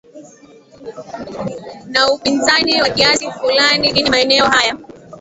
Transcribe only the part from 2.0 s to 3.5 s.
upinzani kwa kiasi